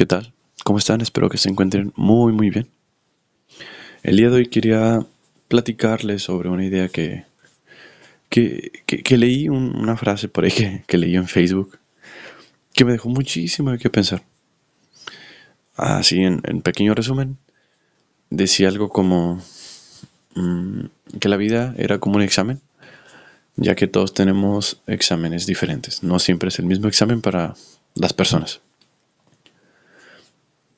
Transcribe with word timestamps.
¿Qué 0.00 0.06
tal? 0.06 0.32
¿Cómo 0.64 0.78
están? 0.78 1.02
Espero 1.02 1.28
que 1.28 1.36
se 1.36 1.50
encuentren 1.50 1.92
muy 1.94 2.32
muy 2.32 2.48
bien. 2.48 2.66
El 4.02 4.16
día 4.16 4.30
de 4.30 4.36
hoy 4.36 4.46
quería 4.46 5.04
platicarles 5.46 6.22
sobre 6.22 6.48
una 6.48 6.64
idea 6.64 6.88
que, 6.88 7.26
que, 8.30 8.72
que- 8.86 9.18
leí, 9.18 9.50
un- 9.50 9.76
una 9.76 9.98
frase 9.98 10.28
por 10.28 10.44
ahí 10.44 10.52
que, 10.86 10.96
leí 10.96 11.16
en 11.16 11.28
Facebook, 11.28 11.78
que 12.72 12.86
me 12.86 12.92
dejó 12.92 13.10
muchísimo 13.10 13.72
de 13.72 13.78
qué 13.78 13.90
pensar. 13.90 14.22
Así, 15.76 16.22
en, 16.22 16.40
en 16.44 16.62
pequeño 16.62 16.94
resumen, 16.94 17.36
decía 18.30 18.68
algo 18.68 18.88
como 18.90 19.42
mm, 20.34 20.80
que 21.20 21.28
la 21.28 21.36
vida 21.36 21.74
era 21.78 21.98
como 21.98 22.16
un 22.16 22.22
examen, 22.22 22.60
ya 23.56 23.74
que 23.76 23.88
todos 23.88 24.14
tenemos 24.14 24.82
exámenes 24.86 25.46
diferentes. 25.46 26.02
No 26.02 26.18
siempre 26.18 26.48
es 26.48 26.58
el 26.58 26.66
mismo 26.66 26.88
examen 26.88 27.22
para 27.22 27.54
las 27.94 28.12
personas. 28.12 28.60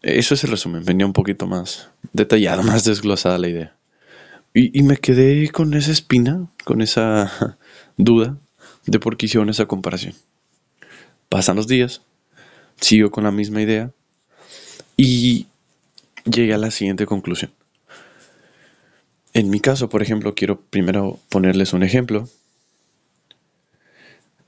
Eso 0.02 0.34
es 0.34 0.44
el 0.44 0.50
resumen, 0.50 0.84
venía 0.84 1.06
un 1.06 1.12
poquito 1.12 1.46
más 1.46 1.90
detallado, 2.12 2.62
más 2.64 2.84
desglosada 2.84 3.38
la 3.38 3.48
idea. 3.48 3.76
Y, 4.54 4.78
y 4.78 4.82
me 4.82 4.96
quedé 4.96 5.48
con 5.50 5.72
esa 5.74 5.92
espina, 5.92 6.48
con 6.64 6.82
esa 6.82 7.56
duda 7.96 8.36
de 8.86 8.98
por 8.98 9.16
qué 9.16 9.26
hicieron 9.26 9.48
esa 9.48 9.66
comparación. 9.66 10.14
Pasan 11.28 11.56
los 11.56 11.66
días, 11.66 12.02
sigo 12.80 13.10
con 13.10 13.24
la 13.24 13.30
misma 13.30 13.62
idea 13.62 13.92
y 14.96 15.46
llegué 16.24 16.52
a 16.52 16.58
la 16.58 16.70
siguiente 16.70 17.06
conclusión. 17.06 17.52
En 19.34 19.48
mi 19.48 19.60
caso, 19.60 19.88
por 19.88 20.02
ejemplo, 20.02 20.34
quiero 20.34 20.60
primero 20.60 21.18
ponerles 21.28 21.72
un 21.72 21.82
ejemplo. 21.82 22.28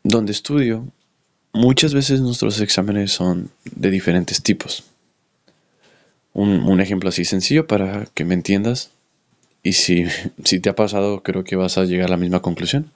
Donde 0.02 0.32
estudio, 0.32 0.86
muchas 1.55 1.94
veces 1.94 2.20
nuestros 2.20 2.60
exámenes 2.60 3.12
son 3.12 3.50
de 3.64 3.91
diferentes 3.91 4.42
tipos. 4.42 4.84
Un, 6.34 6.65
un 6.65 6.80
ejemplo 6.83 7.09
así 7.09 7.25
sencillo 7.25 7.67
para 7.67 8.06
que 8.12 8.27
me 8.27 8.34
entiendas 8.34 8.91
y 9.62 9.72
si, 9.72 10.05
si 10.45 10.61
te 10.61 10.70
ha 10.70 10.77
pasado 10.77 11.22
creo 11.22 11.45
que 11.45 11.56
vas 11.56 11.78
a 11.78 11.84
llegar 11.84 12.08
a 12.08 12.11
la 12.12 12.17
misma 12.17 12.42
conclusión. 12.42 12.92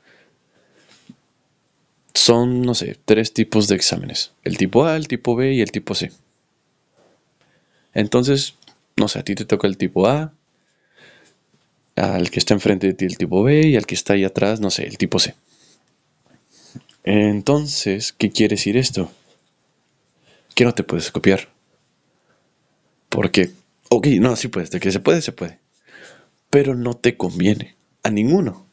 Son, 2.15 2.63
no 2.63 2.75
sé, 2.75 2.97
tres 3.05 3.33
tipos 3.33 3.69
de 3.69 3.77
exámenes. 3.77 4.33
El 4.45 4.59
tipo 4.59 4.85
A, 4.85 4.97
el 4.97 5.09
tipo 5.09 5.37
B 5.37 5.55
y 5.55 5.61
el 5.63 5.71
tipo 5.71 5.95
C. 5.95 6.11
Entonces, 7.95 8.55
no 8.97 9.09
sé, 9.09 9.19
a 9.19 9.23
ti 9.25 9.35
te 9.35 9.45
toca 9.45 9.67
el 9.67 9.77
tipo 9.77 10.07
A, 10.07 10.33
al 11.97 12.31
que 12.31 12.39
está 12.39 12.55
enfrente 12.55 12.87
de 12.87 12.95
ti 12.95 13.05
el 13.05 13.19
tipo 13.19 13.43
B 13.43 13.67
y 13.67 13.77
al 13.77 13.87
que 13.87 13.95
está 13.95 14.15
ahí 14.15 14.25
atrás, 14.25 14.61
no 14.61 14.71
sé, 14.71 14.87
el 14.87 14.99
tipo 14.99 15.19
C. 15.19 15.35
Entonces, 17.03 18.13
¿qué 18.13 18.31
quiere 18.31 18.55
decir 18.55 18.77
esto? 18.77 19.11
Que 20.55 20.65
no 20.65 20.75
te 20.75 20.85
puedes 20.85 21.11
copiar. 21.11 21.49
Porque, 23.19 23.51
ok, 23.89 24.07
no, 24.21 24.37
sí 24.37 24.47
puedes, 24.47 24.71
de 24.71 24.79
que 24.79 24.93
se 24.93 25.01
puede, 25.01 25.23
se 25.23 25.33
puede. 25.33 25.59
Pero 26.51 26.77
no 26.77 26.95
te 26.95 27.17
conviene, 27.17 27.75
a 28.05 28.11
ninguno. 28.11 28.65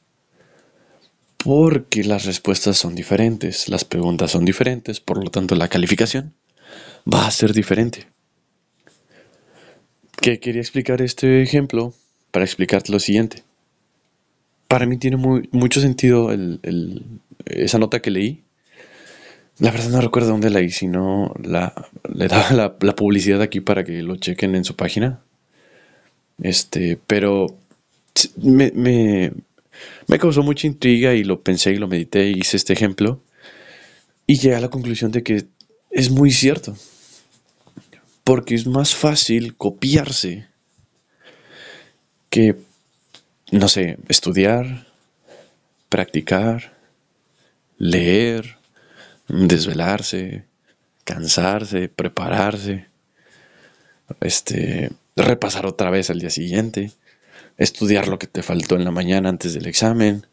Porque 1.37 2.03
las 2.03 2.25
respuestas 2.25 2.77
son 2.77 2.93
diferentes, 2.93 3.69
las 3.69 3.85
preguntas 3.85 4.29
son 4.29 4.45
diferentes, 4.45 4.99
por 4.99 5.17
lo 5.23 5.31
tanto 5.31 5.55
la 5.55 5.67
calificación 5.67 6.35
va 7.11 7.25
a 7.25 7.31
ser 7.31 7.53
diferente. 7.53 8.05
¿Qué 10.21 10.39
quería 10.39 10.61
explicar 10.61 11.01
este 11.01 11.41
ejemplo? 11.41 11.95
Para 12.29 12.45
explicarte 12.45 12.91
lo 12.91 12.99
siguiente. 12.99 13.41
Para 14.67 14.85
mí 14.85 14.99
tiene 14.99 15.17
mucho 15.17 15.81
sentido 15.81 16.29
esa 17.45 17.79
nota 17.79 17.99
que 17.99 18.11
leí. 18.11 18.43
La 19.59 19.71
verdad 19.71 19.89
no 19.89 20.01
recuerdo 20.01 20.29
dónde 20.29 20.49
la 20.49 20.61
hice, 20.61 20.79
sino 20.79 21.33
la, 21.41 21.73
le 22.13 22.27
daba 22.27 22.51
la, 22.51 22.75
la 22.81 22.95
publicidad 22.95 23.41
aquí 23.41 23.61
para 23.61 23.83
que 23.83 24.01
lo 24.01 24.17
chequen 24.17 24.55
en 24.55 24.65
su 24.65 24.75
página. 24.75 25.21
Este, 26.41 26.99
pero 27.07 27.47
me, 28.37 28.71
me, 28.75 29.31
me 30.07 30.19
causó 30.19 30.43
mucha 30.43 30.67
intriga 30.67 31.13
y 31.13 31.23
lo 31.23 31.41
pensé 31.41 31.71
y 31.71 31.77
lo 31.77 31.87
medité 31.87 32.27
y 32.29 32.39
hice 32.39 32.57
este 32.57 32.73
ejemplo 32.73 33.21
y 34.27 34.37
llegué 34.37 34.55
a 34.55 34.61
la 34.61 34.69
conclusión 34.69 35.11
de 35.11 35.23
que 35.23 35.45
es 35.91 36.09
muy 36.09 36.31
cierto, 36.31 36.75
porque 38.23 38.55
es 38.55 38.65
más 38.67 38.93
fácil 38.95 39.55
copiarse 39.55 40.47
que, 42.29 42.55
no 43.51 43.67
sé, 43.67 43.97
estudiar, 44.09 44.87
practicar, 45.89 46.73
leer, 47.77 48.57
desvelarse, 49.27 50.45
cansarse, 51.03 51.89
prepararse, 51.89 52.87
este, 54.21 54.91
repasar 55.15 55.65
otra 55.65 55.89
vez 55.89 56.09
al 56.09 56.19
día 56.19 56.29
siguiente, 56.29 56.91
estudiar 57.57 58.07
lo 58.07 58.19
que 58.19 58.27
te 58.27 58.43
faltó 58.43 58.75
en 58.75 58.83
la 58.83 58.91
mañana 58.91 59.29
antes 59.29 59.53
del 59.53 59.67
examen, 59.67 60.27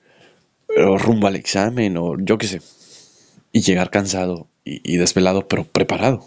o 0.69 0.98
rumbo 0.98 1.26
al 1.26 1.36
examen, 1.36 1.97
o 1.97 2.16
yo 2.19 2.38
qué 2.38 2.47
sé, 2.47 2.62
y 3.53 3.62
llegar 3.62 3.91
cansado 3.91 4.48
y, 4.64 4.94
y 4.94 4.97
desvelado, 4.97 5.48
pero 5.48 5.64
preparado. 5.64 6.26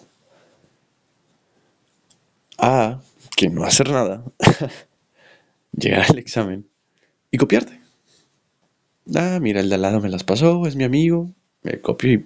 A, 2.58 3.02
que 3.36 3.50
no 3.50 3.64
hacer 3.64 3.90
nada, 3.90 4.24
llegar 5.74 6.06
al 6.10 6.20
examen 6.20 6.68
y 7.32 7.38
copiarte. 7.38 7.82
Ah, 9.14 9.40
mira, 9.42 9.60
el 9.60 9.70
de 9.70 9.76
al 9.76 9.82
lado 9.82 10.00
me 10.02 10.10
las 10.10 10.24
pasó, 10.24 10.66
es 10.66 10.76
mi 10.76 10.84
amigo, 10.84 11.30
me 11.64 11.80
copio 11.82 12.14
y. 12.14 12.26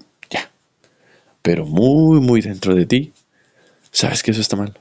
Pero 1.49 1.65
muy, 1.65 2.19
muy 2.19 2.41
dentro 2.41 2.75
de 2.75 2.85
ti, 2.85 3.11
sabes 3.89 4.21
que 4.21 4.29
eso 4.29 4.41
está 4.41 4.55
mal, 4.55 4.77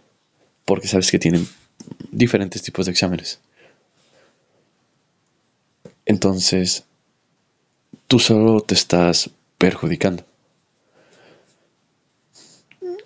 porque 0.67 0.87
sabes 0.87 1.11
que 1.11 1.19
tienen 1.19 1.49
diferentes 2.13 2.61
tipos 2.61 2.85
de 2.85 2.93
exámenes. 2.93 3.41
Entonces, 6.05 6.85
tú 8.07 8.19
solo 8.19 8.61
te 8.61 8.75
estás 8.75 9.31
perjudicando. 9.57 10.27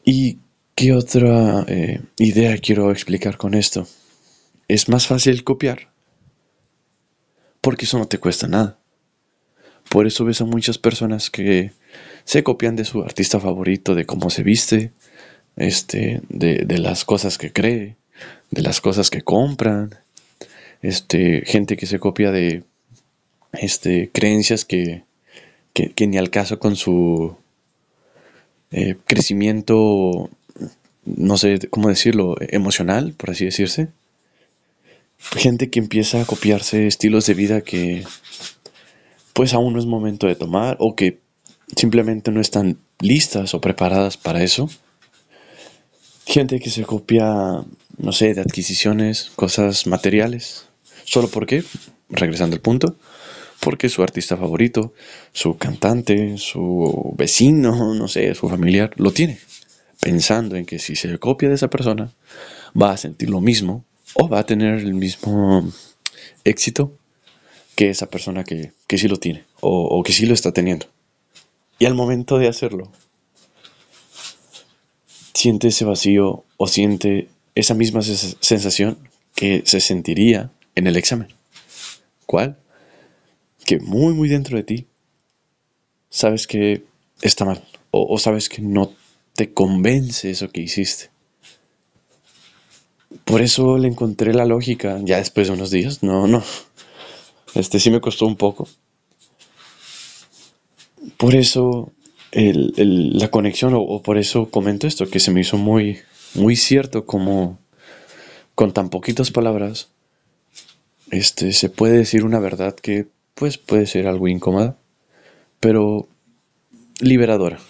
¿Y 0.05 0.39
qué 0.75 0.93
otra 0.93 1.65
eh, 1.69 2.03
idea 2.17 2.59
quiero 2.59 2.91
explicar 2.91 3.37
con 3.37 3.55
esto? 3.55 3.87
Es 4.67 4.89
más 4.89 5.07
fácil 5.07 5.45
copiar 5.45 5.89
porque 7.61 7.85
eso 7.85 7.97
no 7.97 8.09
te 8.09 8.19
cuesta 8.19 8.49
nada. 8.49 8.82
Por 9.93 10.07
eso 10.07 10.25
ves 10.25 10.41
a 10.41 10.47
muchas 10.47 10.79
personas 10.79 11.29
que 11.29 11.71
se 12.25 12.43
copian 12.43 12.77
de 12.77 12.87
su 12.87 13.03
artista 13.03 13.39
favorito, 13.39 13.95
de 13.95 14.07
cómo 14.07 14.31
se 14.31 14.43
viste, 14.43 14.91
este, 15.57 16.23
de, 16.31 16.79
las 16.79 17.05
cosas 17.05 17.37
que 17.37 17.53
cree, 17.53 17.97
de 18.51 18.63
las 18.63 18.81
cosas 18.81 19.11
que 19.11 19.21
compran, 19.21 19.91
este, 20.81 21.43
gente 21.45 21.77
que 21.77 21.85
se 21.85 21.99
copia 21.99 22.31
de 22.31 22.65
este, 23.53 24.09
creencias 24.11 24.65
que, 24.65 25.05
que, 25.75 25.91
que 25.93 26.07
ni 26.07 26.17
al 26.17 26.31
caso 26.31 26.59
con 26.59 26.75
su 26.75 27.37
eh, 28.71 28.97
crecimiento, 29.05 30.31
no 31.05 31.37
sé 31.37 31.59
cómo 31.69 31.91
decirlo, 31.91 32.37
emocional, 32.41 33.13
por 33.13 33.29
así 33.29 33.45
decirse. 33.45 33.89
Gente 35.37 35.69
que 35.69 35.81
empieza 35.81 36.23
a 36.23 36.25
copiarse 36.25 36.87
estilos 36.87 37.27
de 37.27 37.35
vida 37.35 37.61
que 37.61 38.07
pues 39.33 39.55
aún 39.55 39.73
no 39.73 39.79
es 39.79 39.87
momento 39.87 40.27
de 40.27 40.35
tomar 40.35 40.77
o 40.79 40.95
que 40.95 41.21
simplemente 41.77 42.31
no 42.31 42.41
están 42.41 42.79
listas 43.01 43.55
o 43.55 43.61
preparadas 43.61 44.17
para 44.17 44.43
eso. 44.43 44.69
Gente 46.27 46.61
que 46.61 46.71
se 46.71 46.85
copia, 46.85 47.65
no 47.99 48.13
sé, 48.13 48.35
de 48.35 48.41
adquisiciones, 48.41 49.33
cosas 49.35 49.87
materiales. 49.87 50.67
¿Solo 51.05 51.29
porque, 51.29 51.65
regresando 52.09 52.55
al 52.55 52.63
punto, 52.63 52.97
porque 53.61 53.89
su 53.89 54.03
artista 54.03 54.37
favorito, 54.37 54.93
su 55.33 55.57
cantante, 55.57 56.39
su 56.39 57.15
vecino, 57.17 57.95
no 57.95 58.09
sé, 58.09 58.35
su 58.35 58.49
familiar, 58.49 58.93
lo 58.97 59.13
tiene. 59.13 59.39
Pensando 60.01 60.57
en 60.57 60.67
que 60.67 60.79
si 60.79 60.97
se 60.97 61.19
copia 61.19 61.49
de 61.49 61.55
esa 61.55 61.71
persona, 61.71 62.13
va 62.81 62.93
a 62.93 62.97
sentir 62.97 63.31
lo 63.31 63.41
mismo 63.41 63.85
o 64.15 64.29
va 64.29 64.41
a 64.41 64.47
tener 64.47 64.79
el 64.79 64.95
mismo 64.95 65.69
éxito 66.45 66.99
que 67.77 67.91
esa 67.91 68.09
persona 68.11 68.45
que, 68.45 68.73
que 68.87 68.99
sí 68.99 69.09
lo 69.09 69.17
tiene 69.19 69.45
o, 69.61 69.71
o 69.87 70.03
que 70.03 70.13
sí 70.13 70.27
lo 70.27 70.35
está 70.35 70.53
teniendo. 70.53 70.87
Y 71.79 71.87
al 71.87 71.95
momento 71.95 72.39
de 72.39 72.49
hacerlo, 72.49 72.91
siente 75.35 75.69
ese 75.69 75.85
vacío 75.85 76.45
o 76.57 76.69
siente 76.69 77.29
esa 77.55 77.75
misma 77.75 78.03
sensación 78.03 78.99
que 79.35 79.63
se 79.67 79.81
sentiría 79.81 80.51
en 80.75 80.87
el 80.87 80.97
examen. 80.97 81.29
¿Cuál? 82.27 82.59
Que 83.65 83.79
muy, 83.81 84.15
muy 84.15 84.29
dentro 84.29 84.57
de 84.57 84.63
ti 84.65 84.87
sabes 86.11 86.47
que 86.47 86.85
está 87.23 87.45
mal 87.45 87.65
o, 87.91 88.15
o 88.15 88.19
sabes 88.19 88.49
que 88.49 88.63
no 88.63 88.93
te 89.35 89.53
convence 89.53 90.31
eso 90.31 90.51
que 90.51 90.61
hiciste. 90.61 91.11
Por 93.25 93.43
eso 93.43 93.79
le 93.79 93.89
encontré 93.89 94.33
la 94.35 94.45
lógica 94.45 94.99
ya 95.03 95.19
después 95.19 95.47
de 95.49 95.55
unos 95.55 95.71
días. 95.71 96.03
No, 96.03 96.27
no. 96.27 96.43
Este 97.55 97.81
sí 97.81 97.91
me 97.91 98.01
costó 98.03 98.27
un 98.27 98.37
poco. 98.37 98.69
Por 101.17 101.35
eso 101.35 101.93
el- 102.33 102.75
el- 102.77 103.19
la 103.19 103.31
conexión 103.31 103.73
o, 103.75 104.03
por 104.03 104.19
eso 104.19 104.51
comento 104.51 104.87
esto 104.87 105.07
que 105.09 105.21
se 105.21 105.31
me 105.31 105.41
hizo 105.41 105.57
muy, 105.57 105.99
muy 106.35 106.55
cierto 106.57 107.07
como 107.07 107.59
con 108.55 108.73
tan 108.73 108.91
poquitas 108.91 109.31
palabras 109.33 109.91
este 111.11 111.53
se 111.53 111.69
puede 111.71 111.97
decir 111.99 112.25
una 112.25 112.41
verdad 112.41 112.75
que 112.75 113.07
pues 113.35 113.57
puede 113.59 113.87
ser 113.87 114.07
algo 114.07 114.29
incómoda, 114.29 114.77
pero 115.61 116.09
liberadora. 117.01 117.61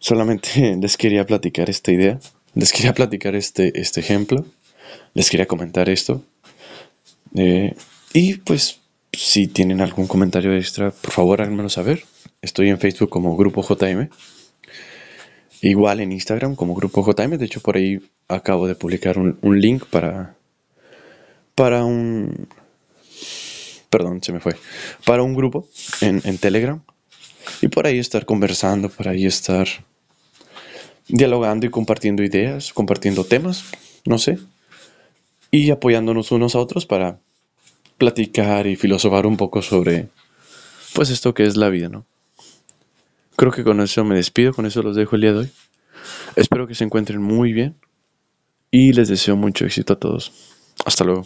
Solamente 0.00 0.48
les 0.82 0.96
quería 0.96 1.24
platicar 1.24 1.70
esta 1.70 1.92
idea, 1.92 2.18
les 2.54 2.72
quería 2.72 2.94
platicar 2.94 3.34
este, 3.36 3.80
este 3.80 4.00
ejemplo, 4.00 4.44
les 5.14 5.30
quería 5.30 5.46
comentar 5.46 5.88
esto. 5.90 6.22
Eh, 7.34 7.74
y 8.12 8.34
pues 8.34 8.80
si 9.12 9.46
tienen 9.46 9.80
algún 9.80 10.06
comentario 10.06 10.54
extra, 10.54 10.90
por 10.90 11.12
favor 11.12 11.42
háganmelo 11.42 11.68
saber. 11.68 12.04
Estoy 12.42 12.68
en 12.68 12.78
Facebook 12.78 13.10
como 13.10 13.36
Grupo 13.36 13.62
JM. 13.62 14.08
Igual 15.60 16.00
en 16.00 16.12
Instagram 16.12 16.54
como 16.54 16.74
Grupo 16.74 17.04
JM. 17.04 17.36
De 17.36 17.44
hecho, 17.44 17.60
por 17.60 17.76
ahí 17.76 18.00
acabo 18.28 18.66
de 18.66 18.74
publicar 18.74 19.18
un, 19.18 19.60
link 19.60 19.84
para. 19.86 20.36
Para 21.54 21.84
un. 21.84 22.48
Perdón, 23.90 24.22
se 24.22 24.32
me 24.32 24.40
fue. 24.40 24.54
Para 25.04 25.22
un 25.22 25.34
grupo 25.34 25.68
en, 26.00 26.22
en 26.24 26.38
Telegram. 26.38 26.80
Y 27.62 27.68
por 27.68 27.86
ahí 27.86 27.98
estar 27.98 28.26
conversando, 28.26 28.88
por 28.88 29.08
ahí 29.08 29.26
estar 29.26 29.66
dialogando 31.08 31.66
y 31.66 31.70
compartiendo 31.70 32.22
ideas, 32.22 32.72
compartiendo 32.72 33.24
temas, 33.24 33.64
no 34.04 34.18
sé. 34.18 34.38
Y 35.50 35.70
apoyándonos 35.70 36.30
unos 36.30 36.54
a 36.54 36.58
otros 36.58 36.86
para 36.86 37.18
platicar 37.96 38.66
y 38.66 38.76
filosofar 38.76 39.26
un 39.26 39.36
poco 39.36 39.62
sobre, 39.62 40.08
pues 40.94 41.10
esto 41.10 41.34
que 41.34 41.44
es 41.44 41.56
la 41.56 41.68
vida, 41.68 41.88
¿no? 41.88 42.06
Creo 43.36 43.52
que 43.52 43.64
con 43.64 43.80
eso 43.80 44.04
me 44.04 44.16
despido, 44.16 44.52
con 44.52 44.66
eso 44.66 44.82
los 44.82 44.96
dejo 44.96 45.16
el 45.16 45.22
día 45.22 45.32
de 45.32 45.38
hoy. 45.38 45.50
Espero 46.36 46.66
que 46.66 46.74
se 46.74 46.84
encuentren 46.84 47.22
muy 47.22 47.52
bien 47.52 47.76
y 48.70 48.92
les 48.92 49.08
deseo 49.08 49.36
mucho 49.36 49.64
éxito 49.64 49.94
a 49.94 49.98
todos. 49.98 50.32
Hasta 50.84 51.04
luego. 51.04 51.24